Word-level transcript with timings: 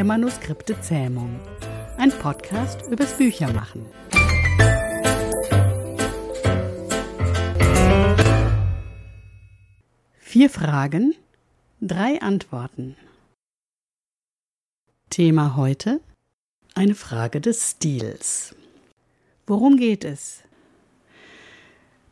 der 0.00 0.06
Manuskripte 0.06 0.80
Zähmung. 0.80 1.38
Ein 1.98 2.10
Podcast 2.10 2.90
übers 2.90 3.18
Büchermachen. 3.18 3.84
Vier 10.18 10.48
Fragen, 10.48 11.14
drei 11.82 12.18
Antworten. 12.22 12.96
Thema 15.10 15.56
heute 15.56 16.00
eine 16.74 16.94
Frage 16.94 17.42
des 17.42 17.72
Stils. 17.72 18.54
Worum 19.46 19.76
geht 19.76 20.06
es? 20.06 20.44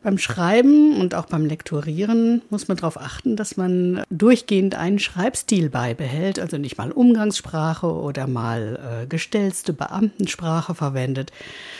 Beim 0.01 0.17
Schreiben 0.17 0.95
und 1.01 1.13
auch 1.13 1.25
beim 1.25 1.45
Lektorieren 1.45 2.41
muss 2.49 2.69
man 2.69 2.77
darauf 2.77 2.97
achten, 2.97 3.35
dass 3.35 3.57
man 3.57 4.01
durchgehend 4.09 4.75
einen 4.75 4.97
Schreibstil 4.97 5.69
beibehält, 5.69 6.39
also 6.39 6.57
nicht 6.57 6.77
mal 6.77 6.93
Umgangssprache 6.93 7.91
oder 7.91 8.25
mal 8.25 9.01
äh, 9.03 9.07
gestellte 9.07 9.73
Beamtensprache 9.73 10.73
verwendet, 10.73 11.33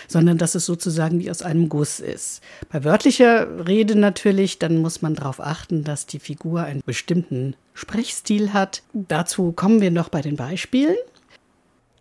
sondern 0.09 0.37
dass 0.37 0.53
es 0.53 0.65
sozusagen 0.65 1.21
wie 1.21 1.31
aus 1.31 1.41
einem 1.41 1.69
Guss 1.69 2.01
ist. 2.01 2.41
Bei 2.69 2.83
wörtlicher 2.83 3.65
Rede 3.65 3.97
natürlich, 3.97 4.59
dann 4.59 4.79
muss 4.79 5.01
man 5.01 5.15
darauf 5.15 5.39
achten, 5.39 5.85
dass 5.85 6.05
die 6.05 6.19
Figur 6.19 6.63
einen 6.63 6.83
bestimmten 6.85 7.55
Sprechstil 7.73 8.51
hat. 8.51 8.83
Dazu 8.91 9.53
kommen 9.53 9.79
wir 9.79 9.91
noch 9.91 10.09
bei 10.09 10.21
den 10.21 10.35
Beispielen. 10.35 10.97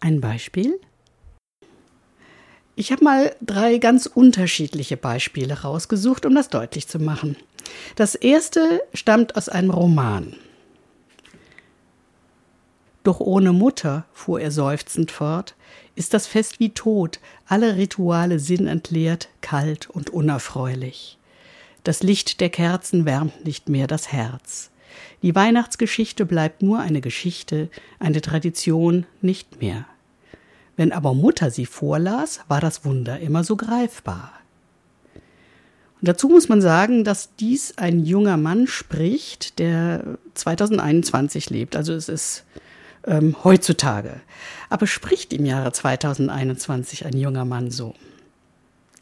Ein 0.00 0.20
Beispiel. 0.20 0.80
Ich 2.78 2.92
habe 2.92 3.02
mal 3.02 3.34
drei 3.41 3.78
ganz 3.78 4.06
unterschiedliche 4.06 4.96
Beispiele 4.96 5.62
rausgesucht, 5.62 6.24
um 6.24 6.36
das 6.36 6.48
deutlich 6.48 6.86
zu 6.86 7.00
machen. 7.00 7.34
Das 7.96 8.14
erste 8.14 8.80
stammt 8.95 9.34
aus 9.34 9.48
einem 9.48 9.70
Roman. 9.70 10.36
Doch 13.02 13.19
ohne 13.19 13.52
Mutter, 13.52 14.05
fuhr 14.12 14.41
er 14.41 14.52
seufzend 14.52 15.11
fort, 15.11 15.56
ist 15.97 16.14
das 16.14 16.28
Fest 16.28 16.61
wie 16.61 16.70
tot, 16.70 17.19
alle 17.47 17.75
Rituale 17.75 18.39
sinnentleert, 18.39 19.28
kalt 19.41 19.91
und 19.91 20.11
unerfreulich. 20.11 21.19
Das 21.83 22.05
Licht 22.05 22.41
der 22.41 22.48
Kerzen 22.48 23.05
wärmt 23.05 23.45
nicht 23.45 23.69
mehr 23.69 23.89
das 23.89 24.12
Herz. 24.12 24.70
Die 25.22 25.34
Weihnachtsgeschichte 25.34 26.24
bleibt 26.24 26.62
nur 26.62 26.78
eine 26.78 27.00
Geschichte, 27.00 27.70
eine 27.98 28.20
Tradition 28.20 29.05
nicht 29.20 29.61
mehr. 29.61 29.84
Wenn 30.78 30.92
aber 30.92 31.12
Mutter 31.12 31.50
sie 31.50 31.66
vorlas, 31.66 32.38
war 32.46 32.60
das 32.60 32.84
Wunder 32.84 33.18
immer 33.18 33.42
so 33.42 33.56
greifbar. 33.56 34.30
Und 36.00 36.06
dazu 36.06 36.28
muss 36.28 36.48
man 36.48 36.60
sagen, 36.60 37.02
dass 37.02 37.34
dies 37.34 37.76
ein 37.78 38.04
junger 38.04 38.36
Mann 38.36 38.68
spricht, 38.68 39.58
der 39.58 40.04
2021 40.34 41.50
lebt. 41.50 41.74
Also 41.74 41.94
es 41.94 42.08
ist 42.08 42.44
ähm, 43.08 43.34
heutzutage. 43.42 44.20
Aber 44.70 44.86
spricht 44.86 45.32
im 45.32 45.46
Jahre 45.46 45.72
2021 45.72 47.06
ein 47.06 47.16
junger 47.16 47.44
Mann 47.44 47.72
so? 47.72 47.94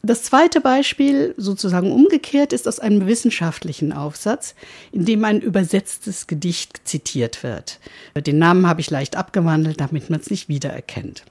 Das 0.01 0.23
zweite 0.23 0.61
Beispiel, 0.61 1.35
sozusagen 1.37 1.91
umgekehrt, 1.91 2.53
ist 2.53 2.67
aus 2.67 2.79
einem 2.79 3.05
wissenschaftlichen 3.05 3.93
Aufsatz, 3.93 4.55
in 4.91 5.05
dem 5.05 5.23
ein 5.25 5.41
übersetztes 5.41 6.25
Gedicht 6.25 6.81
zitiert 6.85 7.43
wird. 7.43 7.79
Den 8.15 8.39
Namen 8.39 8.65
habe 8.65 8.81
ich 8.81 8.89
leicht 8.89 9.15
abgewandelt, 9.15 9.79
damit 9.79 10.09
man 10.09 10.19
es 10.19 10.31
nicht 10.31 10.49
wiedererkennt. 10.49 11.23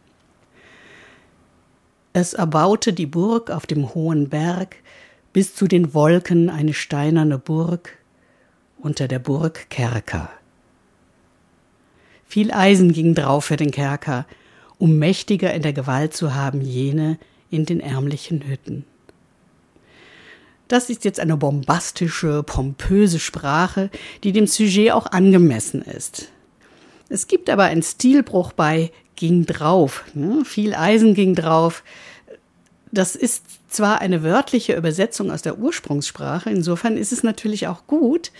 Es 2.19 2.33
erbaute 2.33 2.95
die 2.95 3.05
Burg 3.05 3.50
auf 3.50 3.67
dem 3.67 3.92
hohen 3.92 4.31
Berg, 4.31 4.77
bis 5.34 5.55
zu 5.55 5.67
den 5.67 5.92
Wolken 5.92 6.48
eine 6.48 6.73
steinerne 6.73 7.36
Burg, 7.36 7.98
unter 8.78 9.06
der 9.06 9.19
Burg 9.19 9.69
Kerker. 9.69 10.31
Viel 12.25 12.53
Eisen 12.53 12.95
ging 12.95 13.14
drauf 13.14 13.45
für 13.45 13.58
den 13.58 13.70
Kerker, 13.70 14.24
um 14.79 14.98
mächtiger 14.98 15.52
in 15.52 15.61
der 15.61 15.74
Gewalt 15.74 16.17
zu 16.17 16.35
haben 16.35 16.63
jene 16.63 17.18
in 17.51 17.67
den 17.67 17.80
ärmlichen 17.80 18.48
Hütten. 18.48 18.86
Das 20.68 20.89
ist 20.89 21.05
jetzt 21.05 21.20
eine 21.20 21.36
bombastische, 21.36 22.42
pompöse 22.45 23.18
Sprache, 23.18 23.91
die 24.24 24.33
dem 24.33 24.46
Sujet 24.46 24.92
auch 24.92 25.05
angemessen 25.05 25.83
ist. 25.83 26.33
Es 27.08 27.27
gibt 27.27 27.50
aber 27.50 27.64
einen 27.64 27.83
Stilbruch 27.83 28.52
bei 28.52 28.90
ging 29.17 29.46
drauf. 29.46 30.05
Ne? 30.14 30.44
Viel 30.44 30.74
Eisen 30.74 31.14
ging 31.14 31.34
drauf. 31.34 31.83
Das 32.92 33.17
ist 33.17 33.44
zwar 33.68 34.00
eine 34.00 34.22
wörtliche 34.22 34.74
Übersetzung 34.74 35.30
aus 35.30 35.42
der 35.42 35.58
Ursprungssprache, 35.58 36.50
insofern 36.50 36.96
ist 36.96 37.12
es 37.12 37.22
natürlich 37.22 37.67
auch 37.67 37.86
gut, 37.86 38.30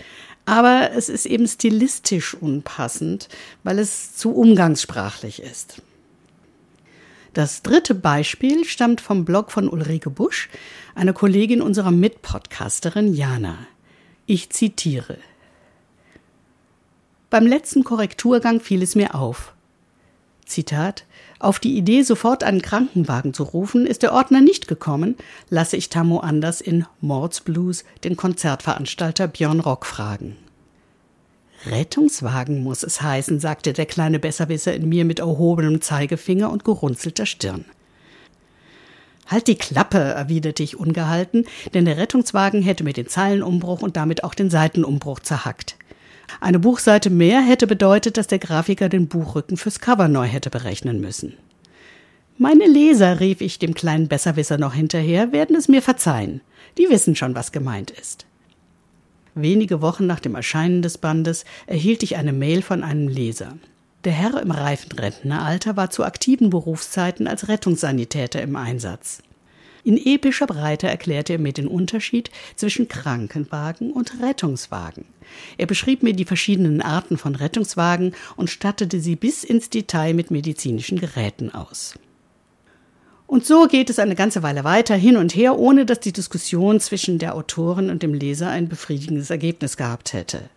aber 0.45 0.93
es 0.95 1.09
ist 1.09 1.27
eben 1.27 1.47
stilistisch 1.47 2.35
unpassend, 2.35 3.29
weil 3.65 3.79
es 3.79 4.15
zu 4.15 4.33
umgangssprachlich 4.33 5.43
ist. 5.43 5.83
Das 7.35 7.63
dritte 7.63 7.95
Beispiel 7.95 8.65
stammt 8.65 9.01
vom 9.01 9.27
Blog 9.27 9.51
von 9.51 9.69
Ulrike 9.69 10.09
Busch, 10.09 10.49
einer 10.95 11.13
Kollegin 11.13 11.61
unserer 11.61 11.91
Mitpodcasterin 11.91 13.13
Jana. 13.13 13.59
Ich 14.25 14.49
zitiere. 14.51 15.19
Beim 17.29 17.47
letzten 17.47 17.83
Korrekturgang 17.83 18.61
fiel 18.61 18.83
es 18.83 18.95
mir 18.95 19.15
auf. 19.15 19.53
Zitat, 20.45 21.05
auf 21.41 21.59
die 21.59 21.77
Idee, 21.77 22.03
sofort 22.03 22.45
einen 22.45 22.63
Krankenwagen 22.63 23.35
zu 23.35 23.43
rufen, 23.43 23.85
ist 23.85 24.03
der 24.03 24.13
Ordner 24.13 24.41
nicht 24.41 24.69
gekommen, 24.69 25.17
lasse 25.51 25.77
ich 25.77 25.91
Tammo 25.91 26.21
Anders 26.21 26.61
in 26.61 26.87
Mordsblues 27.01 27.85
den 28.05 28.17
Konzertveranstalter 28.17 29.27
Björn 29.27 29.61
Rock 29.61 29.87
fragen. 29.87 30.37
Rettungswagen 31.67 32.63
muss 32.63 32.85
es 32.85 33.03
heißen, 33.03 33.41
sagte 33.41 33.73
der 33.73 33.87
kleine 33.87 34.21
Besserwisser 34.21 34.73
in 34.75 34.89
mir 34.89 35.05
mit 35.05 35.19
erhobenem 35.19 35.81
Zeigefinger 35.81 36.51
und 36.51 36.65
gerunzelter 36.65 37.27
Stirn. 37.27 37.65
Halt 39.27 39.49
die 39.49 39.57
Klappe, 39.57 39.99
erwiderte 39.99 40.63
ich 40.63 40.79
ungehalten, 40.79 41.47
denn 41.75 41.85
der 41.85 41.97
Rettungswagen 41.97 42.63
hätte 42.63 42.85
mir 42.85 42.93
den 42.93 43.09
Zeilenumbruch 43.09 43.83
und 43.83 43.97
damit 43.97 44.23
auch 44.23 44.35
den 44.35 44.51
Seitenumbruch 44.51 45.19
zerhackt. 45.19 45.77
Eine 46.41 46.59
Buchseite 46.59 47.11
mehr 47.11 47.41
hätte 47.41 47.67
bedeutet, 47.67 48.17
dass 48.17 48.27
der 48.27 48.39
Grafiker 48.39 48.89
den 48.89 49.09
Buchrücken 49.09 49.57
fürs 49.57 49.81
Cover 49.81 50.09
neu 50.09 50.27
hätte 50.27 50.51
berechnen 50.51 51.01
müssen. 51.01 51.35
Meine 52.39 52.67
Leser, 52.67 53.21
rief 53.21 53.41
ich 53.41 53.59
dem 53.59 53.75
kleinen 53.75 54.09
Besserwisser 54.09 54.59
noch 54.59 54.75
hinterher, 54.75 55.33
werden 55.33 55.57
es 55.57 55.69
mir 55.69 55.81
verzeihen. 55.81 56.43
Die 56.77 56.91
wissen 56.91 57.17
schon, 57.17 57.35
was 57.35 57.51
gemeint 57.51 57.91
ist. 57.91 58.27
Wenige 59.35 59.81
Wochen 59.81 60.07
nach 60.07 60.21
dem 60.21 60.35
Erscheinen 60.35 60.83
des 60.83 60.99
Bandes 60.99 61.45
erhielt 61.67 62.03
ich 62.03 62.17
eine 62.17 62.33
Mail 62.33 62.63
von 62.63 62.83
einem 62.83 63.09
Leser. 63.09 63.55
Der 64.05 64.13
Herr 64.13 64.41
im 64.41 64.51
reifen 64.51 64.93
Rentneralter 64.93 65.77
war 65.77 65.91
zu 65.91 66.05
aktiven 66.05 66.51
Berufszeiten 66.51 67.27
als 67.27 67.49
Rettungssanitäter 67.49 68.41
im 68.41 68.57
Einsatz. 68.57 69.23
In 69.87 70.05
epischer 70.05 70.49
Breite 70.49 70.89
erklärte 70.89 71.35
er 71.35 71.39
mir 71.39 71.53
den 71.53 71.69
Unterschied 71.69 72.33
zwischen 72.57 72.89
Krankenwagen 72.89 73.93
und 73.93 74.21
Rettungswagen. 74.21 75.05
Er 75.59 75.67
beschrieb 75.67 76.03
mir 76.03 76.13
die 76.13 76.25
verschiedenen 76.25 76.83
Arten 76.83 77.17
von 77.17 77.37
Rettungswagen 77.37 78.13
und 78.35 78.51
stattete 78.51 78.99
sie 78.99 79.15
bis 79.15 79.45
ins 79.45 79.71
Detail 79.71 80.13
mit 80.13 80.33
medizinischen 80.33 80.99
Geräten 80.99 81.55
aus. 81.55 81.95
Und 83.29 83.47
so 83.47 83.69
geht 83.69 83.89
es 83.89 84.01
eine 84.01 84.17
ganze 84.17 84.43
Weile 84.43 84.65
weiter 84.65 84.97
hin 84.97 85.17
und 85.17 85.37
her, 85.37 85.57
ohne 85.57 85.87
dass 85.87 86.01
die 86.01 86.13
Diskussion 86.13 86.81
zwischen 86.81 87.21
der 87.21 87.37
Autorin 87.37 87.89
und 87.89 88.03
dem 88.03 88.13
Leser 88.13 88.51
ein 88.51 88.69
befriedigendes 88.69 89.31
Ergebnis 89.31 89.77
gehabt 89.77 90.15
hätte. 90.15 90.51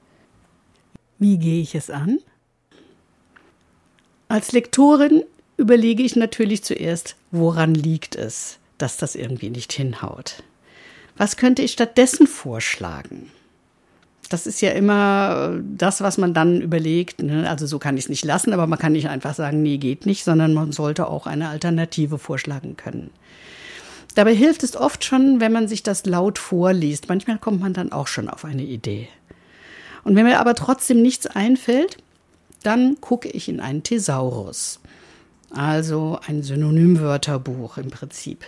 Wie 1.20 1.38
gehe 1.38 1.62
ich 1.62 1.76
es 1.76 1.92
an? 1.92 2.18
Als 4.28 4.54
Lektorin 4.54 5.24
überlege 5.56 6.02
ich 6.02 6.16
natürlich 6.16 6.64
zuerst, 6.64 7.16
woran 7.30 7.76
liegt 7.76 8.16
es? 8.16 8.58
Dass 8.80 8.98
das 8.98 9.16
irgendwie 9.16 9.50
nicht 9.50 9.72
hinhaut. 9.72 10.44
Was 11.18 11.38
könnte 11.38 11.62
ich 11.62 11.74
stattdessen 11.74 12.28
vorschlagen? 12.28 13.32
Das 14.30 14.48
ist 14.48 14.62
ja 14.62 14.72
immer 14.72 15.60
das, 15.64 16.02
was 16.02 16.18
man 16.18 16.34
dann 16.34 16.62
überlegt. 16.62 17.22
Ne? 17.22 17.50
Also 17.50 17.66
so 17.66 17.80
kann 17.80 17.98
ich 17.98 18.06
es 18.06 18.10
nicht 18.10 18.24
lassen, 18.24 18.54
aber 18.54 18.68
man 18.68 18.80
kann 18.80 18.94
nicht 18.94 19.10
einfach 19.10 19.34
sagen, 19.34 19.62
nee, 19.62 19.78
geht 19.78 20.06
nicht, 20.06 20.24
sondern 20.24 20.54
man 20.54 20.72
sollte 20.72 21.08
auch 21.08 21.28
eine 21.28 21.50
Alternative 21.50 22.20
vorschlagen 22.20 22.78
können. 22.78 23.10
Dabei 24.16 24.36
hilft 24.36 24.64
es 24.64 24.76
oft 24.76 25.04
schon, 25.04 25.40
wenn 25.40 25.52
man 25.52 25.68
sich 25.68 25.84
das 25.84 26.06
laut 26.06 26.40
vorliest. 26.40 27.10
Manchmal 27.10 27.38
kommt 27.38 27.62
man 27.62 27.74
dann 27.74 27.92
auch 27.92 28.08
schon 28.08 28.30
auf 28.30 28.46
eine 28.46 28.64
Idee. 28.64 29.08
Und 30.04 30.16
wenn 30.16 30.26
mir 30.26 30.40
aber 30.40 30.56
trotzdem 30.56 31.02
nichts 31.02 31.28
einfällt, 31.28 31.98
dann 32.64 33.02
gucke 33.02 33.30
ich 33.30 33.50
in 33.50 33.60
einen 33.60 33.84
Thesaurus. 33.84 34.80
Also 35.52 36.20
ein 36.28 36.44
Synonymwörterbuch 36.44 37.78
im 37.78 37.90
Prinzip 37.90 38.46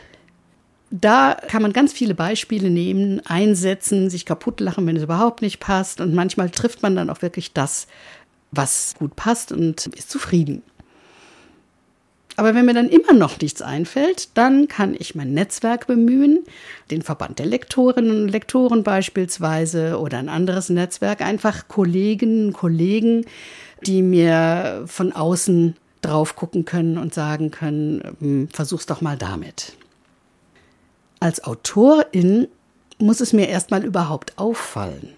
da 0.91 1.37
kann 1.47 1.61
man 1.61 1.71
ganz 1.71 1.93
viele 1.93 2.13
Beispiele 2.13 2.69
nehmen, 2.69 3.21
einsetzen, 3.25 4.09
sich 4.09 4.25
kaputt 4.25 4.59
lachen, 4.59 4.85
wenn 4.85 4.97
es 4.97 5.03
überhaupt 5.03 5.41
nicht 5.41 5.59
passt. 5.59 6.01
Und 6.01 6.13
manchmal 6.13 6.49
trifft 6.49 6.83
man 6.83 6.95
dann 6.95 7.09
auch 7.09 7.21
wirklich 7.21 7.53
das, 7.53 7.87
was 8.51 8.95
gut 8.99 9.15
passt 9.15 9.53
und 9.53 9.87
ist 9.87 10.09
zufrieden. 10.09 10.61
Aber 12.35 12.55
wenn 12.55 12.65
mir 12.65 12.73
dann 12.73 12.89
immer 12.89 13.13
noch 13.13 13.39
nichts 13.39 13.61
einfällt, 13.61 14.29
dann 14.35 14.67
kann 14.67 14.95
ich 14.97 15.15
mein 15.15 15.33
Netzwerk 15.33 15.87
bemühen, 15.87 16.39
den 16.89 17.01
Verband 17.01 17.39
der 17.39 17.45
Lektorinnen 17.45 18.23
und 18.23 18.29
Lektoren 18.29 18.83
beispielsweise 18.83 19.99
oder 19.99 20.17
ein 20.17 20.29
anderes 20.29 20.69
Netzwerk, 20.69 21.21
einfach 21.21 21.67
Kolleginnen 21.67 22.47
und 22.47 22.53
Kollegen, 22.53 23.25
die 23.85 24.01
mir 24.01 24.83
von 24.87 25.11
außen 25.11 25.75
drauf 26.01 26.35
gucken 26.35 26.65
können 26.65 26.97
und 26.97 27.13
sagen 27.13 27.51
können, 27.51 28.15
hm, 28.19 28.49
versuch's 28.51 28.85
doch 28.85 29.01
mal 29.01 29.17
damit. 29.17 29.73
Als 31.21 31.43
Autorin 31.43 32.47
muss 32.97 33.21
es 33.21 33.31
mir 33.31 33.47
erstmal 33.47 33.85
überhaupt 33.85 34.39
auffallen. 34.39 35.13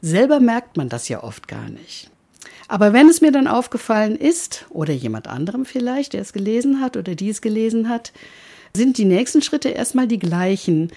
Selber 0.00 0.38
merkt 0.38 0.76
man 0.76 0.88
das 0.88 1.08
ja 1.08 1.24
oft 1.24 1.48
gar 1.48 1.68
nicht. 1.68 2.10
Aber 2.68 2.92
wenn 2.92 3.08
es 3.08 3.20
mir 3.20 3.32
dann 3.32 3.48
aufgefallen 3.48 4.14
ist, 4.16 4.66
oder 4.70 4.94
jemand 4.94 5.26
anderem 5.26 5.64
vielleicht, 5.64 6.12
der 6.12 6.20
es 6.20 6.32
gelesen 6.32 6.80
hat 6.80 6.96
oder 6.96 7.16
die 7.16 7.28
es 7.28 7.42
gelesen 7.42 7.88
hat, 7.88 8.12
sind 8.74 8.98
die 8.98 9.04
nächsten 9.04 9.42
Schritte 9.42 9.70
erstmal 9.70 10.06
die 10.06 10.20
gleichen. 10.20 10.92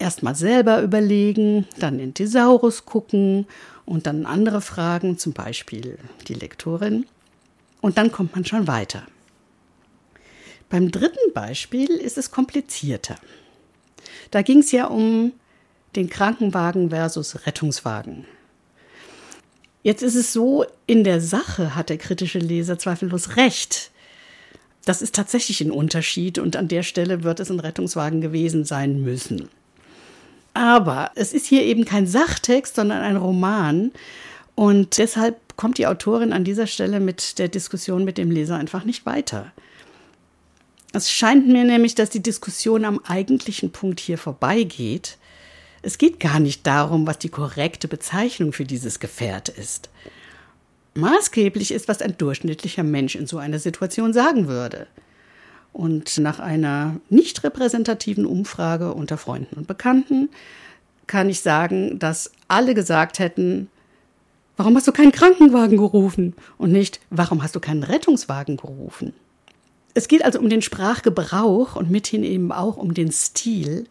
Erstmal 0.00 0.34
selber 0.34 0.82
überlegen, 0.82 1.68
dann 1.78 2.00
in 2.00 2.14
Thesaurus 2.14 2.84
gucken 2.84 3.46
und 3.84 4.08
dann 4.08 4.26
andere 4.26 4.60
Fragen, 4.60 5.18
zum 5.18 5.32
Beispiel 5.32 5.98
die 6.26 6.34
Lektorin. 6.34 7.06
Und 7.80 7.96
dann 7.96 8.10
kommt 8.10 8.34
man 8.34 8.44
schon 8.44 8.66
weiter. 8.66 9.06
Beim 10.68 10.90
dritten 10.90 11.32
Beispiel 11.32 11.90
ist 11.90 12.18
es 12.18 12.30
komplizierter. 12.30 13.16
Da 14.30 14.42
ging 14.42 14.58
es 14.58 14.72
ja 14.72 14.86
um 14.86 15.32
den 15.94 16.10
Krankenwagen 16.10 16.90
versus 16.90 17.46
Rettungswagen. 17.46 18.26
Jetzt 19.82 20.02
ist 20.02 20.16
es 20.16 20.32
so, 20.32 20.66
in 20.86 21.04
der 21.04 21.20
Sache 21.20 21.76
hat 21.76 21.90
der 21.90 21.98
kritische 21.98 22.40
Leser 22.40 22.78
zweifellos 22.78 23.36
recht. 23.36 23.92
Das 24.84 25.00
ist 25.00 25.14
tatsächlich 25.14 25.60
ein 25.60 25.70
Unterschied 25.70 26.38
und 26.38 26.56
an 26.56 26.68
der 26.68 26.82
Stelle 26.82 27.22
wird 27.22 27.40
es 27.40 27.50
ein 27.50 27.60
Rettungswagen 27.60 28.20
gewesen 28.20 28.64
sein 28.64 29.00
müssen. 29.02 29.48
Aber 30.54 31.10
es 31.14 31.32
ist 31.32 31.46
hier 31.46 31.62
eben 31.62 31.84
kein 31.84 32.06
Sachtext, 32.06 32.76
sondern 32.76 33.02
ein 33.02 33.16
Roman. 33.16 33.92
Und 34.54 34.98
deshalb 34.98 35.56
kommt 35.56 35.78
die 35.78 35.86
Autorin 35.86 36.32
an 36.32 36.44
dieser 36.44 36.66
Stelle 36.66 36.98
mit 36.98 37.38
der 37.38 37.48
Diskussion 37.48 38.04
mit 38.04 38.18
dem 38.18 38.30
Leser 38.30 38.56
einfach 38.56 38.84
nicht 38.84 39.06
weiter. 39.06 39.52
Es 40.96 41.10
scheint 41.10 41.46
mir 41.46 41.64
nämlich, 41.64 41.94
dass 41.94 42.08
die 42.08 42.22
Diskussion 42.22 42.86
am 42.86 43.00
eigentlichen 43.06 43.70
Punkt 43.70 44.00
hier 44.00 44.16
vorbeigeht. 44.16 45.18
Es 45.82 45.98
geht 45.98 46.20
gar 46.20 46.40
nicht 46.40 46.66
darum, 46.66 47.06
was 47.06 47.18
die 47.18 47.28
korrekte 47.28 47.86
Bezeichnung 47.86 48.54
für 48.54 48.64
dieses 48.64 48.98
Gefährt 48.98 49.50
ist. 49.50 49.90
Maßgeblich 50.94 51.72
ist, 51.72 51.86
was 51.88 52.00
ein 52.00 52.16
durchschnittlicher 52.16 52.82
Mensch 52.82 53.14
in 53.14 53.26
so 53.26 53.36
einer 53.36 53.58
Situation 53.58 54.14
sagen 54.14 54.48
würde. 54.48 54.86
Und 55.74 56.16
nach 56.16 56.40
einer 56.40 56.96
nicht 57.10 57.44
repräsentativen 57.44 58.24
Umfrage 58.24 58.94
unter 58.94 59.18
Freunden 59.18 59.56
und 59.56 59.66
Bekannten 59.66 60.30
kann 61.06 61.28
ich 61.28 61.42
sagen, 61.42 61.98
dass 61.98 62.32
alle 62.48 62.72
gesagt 62.72 63.18
hätten, 63.18 63.68
warum 64.56 64.74
hast 64.74 64.88
du 64.88 64.92
keinen 64.92 65.12
Krankenwagen 65.12 65.76
gerufen? 65.76 66.34
Und 66.56 66.72
nicht, 66.72 67.00
warum 67.10 67.42
hast 67.42 67.54
du 67.54 67.60
keinen 67.60 67.82
Rettungswagen 67.82 68.56
gerufen? 68.56 69.12
Es 69.96 70.08
geht 70.08 70.22
also 70.22 70.38
um 70.40 70.50
den 70.50 70.60
Sprachgebrauch 70.60 71.74
und 71.74 71.90
mithin 71.90 72.22
eben 72.22 72.52
auch 72.52 72.76
um 72.76 72.92
den 72.92 73.10
Stil 73.10 73.86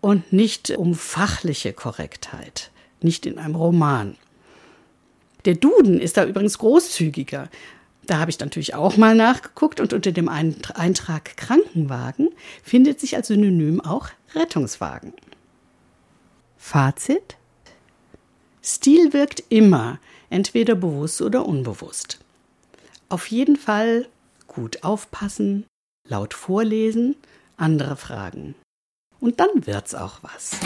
und 0.00 0.32
nicht 0.32 0.70
um 0.70 0.96
fachliche 0.96 1.72
Korrektheit, 1.72 2.72
nicht 3.00 3.26
in 3.26 3.38
einem 3.38 3.54
Roman. 3.54 4.16
Der 5.44 5.54
Duden 5.54 6.00
ist 6.00 6.16
da 6.16 6.24
übrigens 6.24 6.58
großzügiger. 6.58 7.48
Da 8.06 8.18
habe 8.18 8.32
ich 8.32 8.40
natürlich 8.40 8.74
auch 8.74 8.96
mal 8.96 9.14
nachgeguckt 9.14 9.78
und 9.78 9.92
unter 9.92 10.10
dem 10.10 10.28
Eintrag 10.28 11.36
Krankenwagen 11.36 12.30
findet 12.64 12.98
sich 12.98 13.14
als 13.14 13.28
Synonym 13.28 13.80
auch 13.80 14.08
Rettungswagen. 14.34 15.12
Fazit? 16.58 17.36
Stil 18.64 19.12
wirkt 19.12 19.44
immer, 19.48 20.00
entweder 20.28 20.74
bewusst 20.74 21.22
oder 21.22 21.46
unbewusst. 21.46 22.18
Auf 23.08 23.28
jeden 23.28 23.54
Fall 23.54 24.08
gut 24.50 24.82
aufpassen, 24.82 25.66
laut 26.08 26.34
vorlesen, 26.34 27.16
andere 27.56 27.96
fragen. 27.96 28.54
Und 29.20 29.38
dann 29.38 29.66
wird's 29.66 29.94
auch 29.94 30.22
was. 30.22 30.56